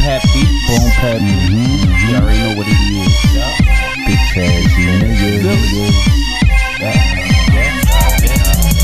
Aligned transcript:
pep. 0.00 0.22
Mm-hmm. 0.22 1.56
You 2.08 2.16
already 2.16 2.38
know 2.42 2.54
what 2.56 2.66
it 2.68 2.74
is. 2.74 3.12
Bitch 4.04 4.36
ass 4.38 4.72
nigga. 4.76 5.28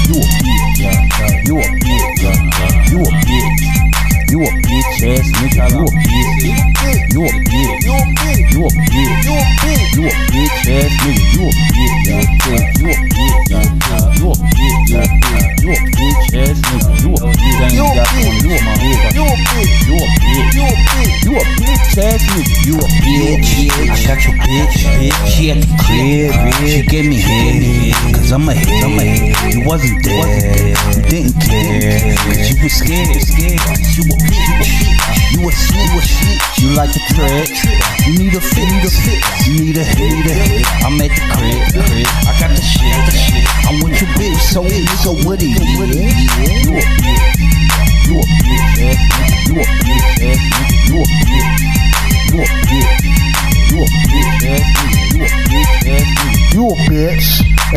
You 0.05 0.21
a 0.21 0.29
bitch. 0.35 0.89
You 1.45 1.57
a 1.57 1.69
bitch. 1.83 2.13
You 2.91 3.01
a 3.01 3.13
bitch. 3.25 3.59
You 4.31 4.41
a 4.41 4.53
bitch 4.65 5.03
ass 5.05 5.27
nigga. 5.35 5.65
You 5.71 5.83
a 5.83 5.93
bitch. 5.95 6.63
You 7.13 7.23
a 7.23 7.33
bitch. 7.33 7.83
You 7.85 7.95
a 7.95 8.09
bitch. 8.15 8.49
You 8.53 8.63
a 8.63 8.71
bitch. 8.75 9.21
You 9.95 10.05
a 10.05 10.17
bitch 10.33 10.69
ass 10.69 10.93
nigga. 11.03 11.25
You 11.35 11.45
a 11.45 11.53
bitch. 11.55 11.95
You 11.95 12.09
a 12.09 12.21
bitch. 12.21 12.21
You 12.25 12.29
a 12.45 12.49
bitch. 12.49 12.81
You 12.81 12.89
a 12.89 13.69
bitch. 13.71 14.14
You 22.65 22.81
a 22.81 22.89
bitch. 23.05 23.69
I 23.69 24.01
got 24.09 24.25
your 24.25 24.33
bitch, 24.41 24.89
bitch. 24.97 25.13
She 25.29 25.51
at 25.53 25.61
the 25.61 25.69
crib, 25.85 26.33
She 26.65 26.81
gave 26.89 27.05
me 27.05 27.21
head, 27.21 27.93
cause 28.15 28.33
I'm 28.33 28.49
a 28.49 28.55
head. 28.55 28.85
I'm 28.85 28.97
a 28.97 29.05
head. 29.05 29.53
You 29.53 29.69
wasn't 29.69 30.03
there, 30.03 30.73
you 30.73 31.03
didn't 31.05 31.37
care, 31.45 32.17
cause 32.25 32.41
you 32.49 32.57
was 32.65 32.73
scared, 32.73 33.21
scared. 33.21 33.61
You 34.01 34.09
a 34.09 34.17
bitch, 34.17 34.49
you 35.37 35.45
a 35.45 35.53
shit, 35.53 35.77
you 35.77 35.93
a 35.93 36.03
shit. 36.09 36.41
You 36.65 36.69
like 36.73 36.89
the 36.97 37.05
trick, 37.13 37.53
you 38.09 38.17
need 38.17 38.33
a 38.33 38.41
fit, 38.41 38.65
need 38.65 38.81
a 38.81 38.89
fit. 38.89 39.21
You 39.45 39.61
need 39.61 39.77
a 39.77 39.85
hit, 39.85 40.01
need 40.01 40.25
a 40.25 40.33
hit. 40.33 40.65
I'm 40.89 40.97
at 41.05 41.13
the 41.13 41.21
crib, 41.37 41.69
crib. 41.69 42.09
I 42.25 42.33
got 42.41 42.49
the 42.49 42.65
shit, 42.65 42.97
the 43.05 43.13
shit. 43.13 43.45
I'm 43.69 43.85
with 43.85 44.01
your 44.01 44.09
bitch, 44.17 44.41
so 44.41 44.65
so 45.05 45.13
what 45.29 45.37
it 45.37 45.53
is? 45.53 45.61
You 45.61 45.85
a 45.85 45.93
bitch. 46.65 47.05
You 48.09 48.17
a 48.17 48.25
bitch. 48.41 49.05
You 49.53 49.61
a 49.61 49.69
bitch. 49.85 50.89
You 50.89 50.97
a 50.97 51.05
bitch. 51.05 51.65
You 52.35 52.41
a 52.41 52.47
bitch. 52.67 52.99
You 53.71 53.79
a 53.79 53.87
bitch. 54.11 54.75
You 55.15 55.23
a 55.23 55.31
bitch. 55.47 56.51
You 56.51 56.67
a 56.67 56.75
bitch, 56.91 57.29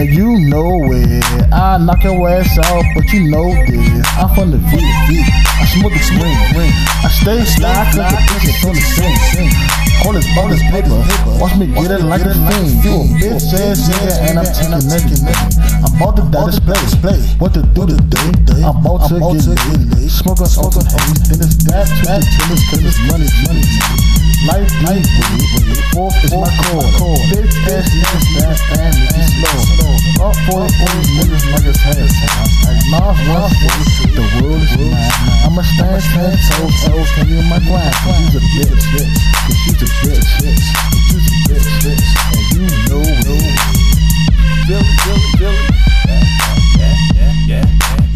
and 0.01 0.09
you 0.09 0.49
know 0.49 0.81
it. 0.97 1.53
I 1.53 1.77
knock 1.77 2.01
your 2.01 2.27
ass 2.27 2.57
out, 2.65 2.81
but 2.95 3.05
you 3.13 3.29
know 3.29 3.53
this. 3.69 4.01
I'm 4.17 4.33
from 4.33 4.49
the 4.49 4.57
I 4.57 5.65
smoke 5.77 5.93
the 5.93 6.01
swing, 6.01 6.33
ring. 6.57 6.73
I 7.05 7.09
stay 7.21 7.45
slide, 7.45 7.93
cause 7.93 8.01
the 8.01 8.49
bitch 8.49 8.65
on 8.65 8.73
the 8.73 8.81
sing, 8.81 9.15
sing. 9.29 9.53
All 10.01 10.13
this 10.13 10.25
bonus 10.33 10.61
paper, 10.73 11.05
watch 11.37 11.53
me 11.53 11.67
get 11.77 11.93
it 11.93 12.01
like 12.01 12.25
a 12.25 12.33
thing. 12.33 12.81
You 12.81 12.97
a 12.97 13.37
bitch 13.37 13.53
ass 13.53 13.85
nigga, 13.85 14.25
and 14.25 14.39
I'm 14.41 14.49
taking 14.57 14.89
naked, 14.89 15.21
naked. 15.21 15.53
I'm 15.85 15.93
about 16.01 16.17
to 16.17 16.25
die 16.33 16.45
this 16.49 16.57
place. 16.57 16.81
display. 16.81 17.21
What 17.37 17.53
to 17.53 17.61
do 17.61 17.85
today? 17.85 18.65
I'm 18.65 18.81
about 18.81 19.05
to 19.09 19.21
get 19.21 19.37
lit. 19.37 20.09
Smoke 20.09 20.41
us 20.41 20.57
on 20.57 20.71
some 20.71 20.81
haze, 20.81 21.29
then 21.29 21.45
it's 21.45 21.61
that, 21.69 21.85
that, 22.09 22.25
cause 22.73 22.81
it's 22.81 22.97
money, 23.05 23.29
money. 23.45 24.26
Life, 24.47 24.71
life, 24.87 25.03
breathe. 25.03 25.83
Fourth 25.91 26.23
is 26.23 26.31
my 26.31 26.47
core. 26.95 27.19
Big 27.35 27.51
ass 27.67 27.91
niggas, 27.91 28.27
fast 28.39 28.63
and 28.79 28.95
it's 29.11 29.35
slow. 29.35 30.23
Up 30.23 30.35
for 30.47 30.63
it, 30.63 30.71
for 30.71 30.87
it, 30.87 31.07
niggas, 31.19 31.43
niggas, 31.51 31.75
heads. 31.83 32.15
Nas 32.87 33.19
one 33.27 33.51
face, 33.51 34.07
the 34.15 34.23
world 34.39 34.63
is 34.63 34.71
mine. 34.79 35.11
I'ma 35.43 35.63
stand 35.75 35.99
ten 36.15 36.31
toes, 36.31 36.71
toes, 36.87 37.11
can 37.19 37.27
you 37.27 37.43
my? 37.43 37.59
Cause 37.59 38.23
you's 38.23 38.35
a 38.35 38.43
bitch, 38.55 38.87
bitch. 38.95 39.19
Cause 39.43 39.59
you's 39.67 39.83
a 39.83 39.89
bitch, 39.99 40.31
bitch. 40.39 40.67
Cause 40.95 41.27
a 41.27 41.35
bitch, 41.51 41.67
bitch. 41.83 42.07
And 42.31 42.47
you 42.55 42.63
know 42.87 43.03
it. 43.03 43.27
Billy, 44.67 44.87
Billy, 45.03 45.27
Billy. 45.39 45.59
Yeah, 46.07 46.23
yeah, 46.79 46.95
yeah, 47.19 47.67
yeah. 47.67 47.67
You 47.99 48.06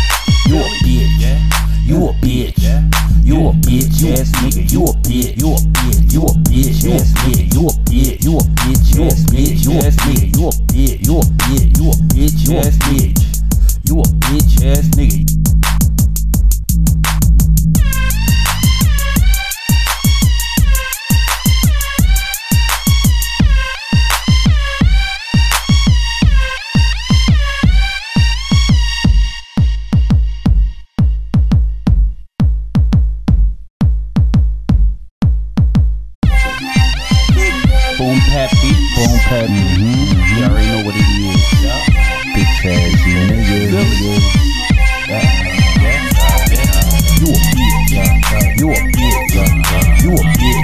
You 49.37 49.43
a 49.43 50.16
bitch. 50.16 50.55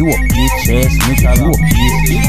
You 0.00 0.08
a 0.08 0.16
bitch 0.16 0.64
ass 0.80 0.96
nigga. 0.96 1.36
You 1.36 1.44
a 1.44 1.60
bitch. 1.60 2.24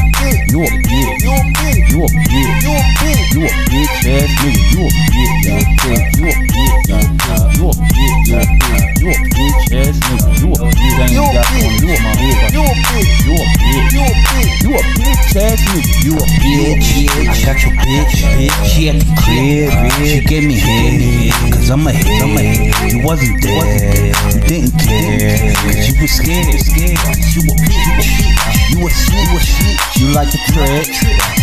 You 0.52 0.60
a 0.60 0.68
bitch. 0.68 1.24
You 1.24 1.32
a 1.32 1.40
bitch. 1.56 1.88
You 1.88 3.40
a 3.40 3.48
bitch 3.48 4.04
ass 4.12 4.28
nigga. 4.28 4.60
You 4.72 4.84
a 4.84 4.92
bitch. 4.92 5.32
You 5.32 5.56
a 5.56 5.64
bitch. 5.72 6.12
You 6.12 6.28
a 6.28 6.40
bitch. 6.42 6.68
You 7.00 7.64
a 7.64 7.72
bitch. 7.72 8.92
You 9.00 9.08
a 9.08 9.24
bitch 9.24 9.72
ass 9.72 9.96
nigga. 10.04 10.28
You 10.36 10.52
a 10.52 10.68
bitch. 10.68 11.08
You 11.12 11.24
a 11.24 11.40
bitch. 11.40 11.80
You 11.80 11.88
a 11.88 12.04
bitch. 12.04 12.52
You 12.52 12.60
a 12.60 12.76
bitch. 12.76 13.24
You 13.24 13.32
a 13.32 13.48
bitch. 13.56 13.88
You 13.88 14.04
a 14.04 14.12
bitch. 14.12 14.60
You 14.62 14.72
a 14.72 14.84
bitch 14.92 15.32
ass 15.40 15.60
nigga. 15.64 16.04
You 16.04 16.12
a 16.12 16.24
bitch. 16.28 16.92
I 17.22 17.40
got 17.46 17.56
your 17.62 17.72
bitch, 17.72 18.20
bitch. 18.36 18.52
She 18.68 18.80
at 18.90 18.96
the 19.00 19.06
crib, 19.16 19.72
She 20.04 20.20
gave 20.28 20.44
me 20.44 20.56
head, 20.60 21.52
cause 21.52 21.70
I'm 21.70 21.86
a 21.86 21.88
head. 21.92 22.22
I'm 22.22 22.36
a 22.36 22.40
head. 22.42 22.92
You 22.92 22.98
wasn't 23.02 23.40
there, 23.40 24.12
you 24.28 24.40
didn't 24.44 24.74
care, 24.78 25.54
cause 25.54 25.88
you 25.88 25.94
was 26.00 26.10
scared, 26.10 26.60
scared. 26.60 26.98
You 27.32 27.40
a 27.40 27.54
bitch, 27.56 27.61
you 27.68 27.94
a 27.98 28.02
shit, 28.02 28.34
you 28.72 29.36
a 29.36 29.40
shit. 29.40 29.78
You 30.00 30.06
like 30.14 30.30
the 30.30 30.40
trick, 30.50 30.88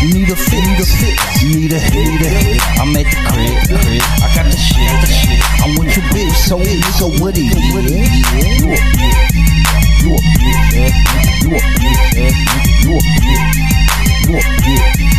you 0.02 0.14
need 0.14 0.30
a 0.30 0.36
fit, 0.36 0.60
need 0.60 0.80
a 0.80 0.86
fit. 0.86 1.16
You 1.42 1.48
need 1.56 1.72
a 1.72 1.80
hit, 1.80 1.96
need 1.96 2.22
a 2.22 2.30
hit. 2.30 2.60
I'm 2.80 2.96
at 2.96 3.06
the 3.08 3.16
crib, 3.30 3.56
crib. 3.80 4.04
I 4.20 4.28
got 4.36 4.46
the 4.46 4.58
shit, 4.58 4.90
the 5.00 5.08
shit. 5.08 5.40
I'm 5.64 5.78
with 5.80 5.96
your 5.96 6.06
bitch, 6.12 6.36
so 6.36 6.60
so 7.00 7.08
is? 7.86 8.20
You 8.60 8.74
a 8.74 8.80
bitch. 8.80 9.30
You 10.04 10.16
a 10.16 10.22
bitch. 10.50 11.00
You 11.44 11.56
a 11.56 11.60
bitch. 11.60 12.36
You 12.80 12.92
a 12.92 13.02
bitch. 13.02 13.50
You 14.26 14.36
a 14.36 14.44
bitch. 14.60 15.10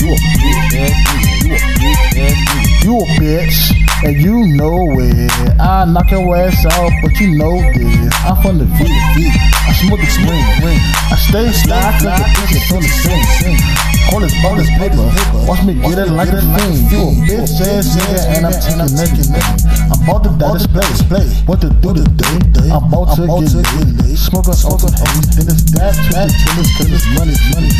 You 0.00 0.08
a 0.10 0.18
bitch 0.38 0.74
ass 0.78 0.98
nigga. 1.10 1.44
You 1.44 1.54
a 1.54 1.68
bitch. 2.14 2.54
You 2.84 2.98
a 2.98 3.04
bitch, 3.18 3.83
and 4.04 4.20
you 4.20 4.46
know 4.56 5.00
it. 5.00 5.60
I 5.60 5.84
knock 5.86 6.10
your 6.10 6.36
ass 6.36 6.64
out, 6.66 6.92
but 7.02 7.18
you 7.18 7.36
know 7.38 7.56
this. 7.72 8.14
I'm 8.24 8.40
from 8.42 8.58
the 8.58 8.66
I 8.66 9.72
smoke 9.72 10.00
the 10.00 10.06
swing. 10.06 10.78
I 11.10 11.16
stay 11.16 11.50
slide, 11.52 12.00
cause 12.02 12.02
the 12.02 12.58
bitch 12.58 12.74
on 12.76 12.82
the 12.82 13.93
sing, 14.10 14.28
sing. 14.28 14.44
All 14.44 14.56
this 14.56 14.70
paper, 14.78 15.04
watch 15.46 15.62
me 15.64 15.74
get 15.74 15.98
it 15.98 16.10
like 16.12 16.28
a 16.28 16.40
fiend. 16.40 16.90
You 16.90 17.00
a 17.00 17.12
bitch 17.24 17.60
ass 17.60 17.96
nigga, 17.96 18.36
and 18.36 18.46
I'm 18.46 18.52
taking 18.52 18.94
naked, 18.96 19.28
naked. 19.30 19.64
I'm 19.90 20.00
about 20.04 20.24
to 20.24 20.30
die 20.38 20.52
display, 20.52 20.86
display. 20.92 21.26
What 21.46 21.60
to 21.60 21.70
do 21.70 21.94
today? 21.94 22.70
I'm 22.70 22.84
about 22.88 23.16
to 23.16 23.26
get 23.26 23.54
lit. 23.54 24.18
Smoke 24.18 24.48
us 24.48 24.64
on 24.64 24.78
some 24.78 24.92
haze, 24.92 25.36
then 25.36 25.48
it's 25.48 25.64
that, 25.76 25.94
that, 26.12 26.28
tennis, 26.30 26.70
cause 26.76 26.90
it's 26.92 27.06
money, 27.16 27.36
money. 27.52 27.72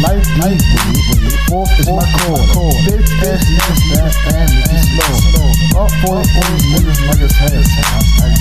Life, 0.00 0.24
life, 0.40 0.58
breathe. 0.58 1.36
Fourth 1.48 1.70
is 1.78 1.86
my 1.86 2.02
core. 2.24 2.72
Big 2.88 3.04
ass 3.22 3.44
niggas, 3.44 3.82
fast 3.92 4.18
and 4.32 4.50
it's 4.72 4.88
slow. 4.88 5.84
Up 5.84 5.92
for 6.00 6.20
it, 6.20 6.28
for 6.32 6.48
it, 6.48 6.64
niggas, 6.72 7.00
niggas, 7.06 7.36
heads. 7.36 7.70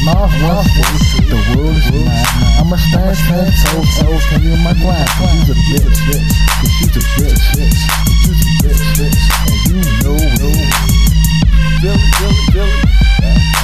Nas 0.02 0.34
one 0.42 0.66
face, 0.66 1.14
the 1.30 1.38
world 1.54 1.76
is 1.78 1.92
mine. 1.92 2.26
I'ma 2.58 2.78
stand 2.78 3.18
ten 3.30 3.46
toes, 3.46 3.90
toes, 4.00 4.24
can 4.32 4.42
you 4.42 4.58
my? 4.64 4.74
Cause 4.74 5.34
you's 5.36 5.50
a 5.52 5.58
bitch, 5.70 6.00
bitch. 6.10 6.32
Cause 6.58 6.74
you's 6.82 6.98
a 6.98 7.01
Billy, 11.82 11.98
Billy, 12.22 12.36
Billy. 12.54 13.61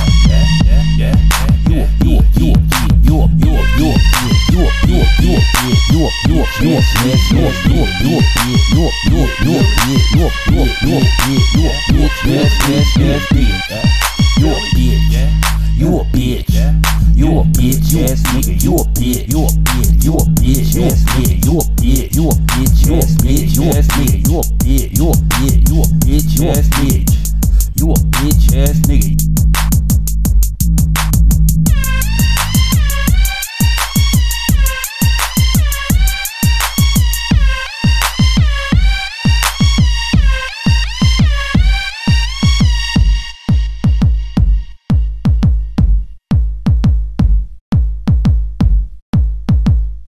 yes, 26.39 26.69
bitch. 26.69 27.16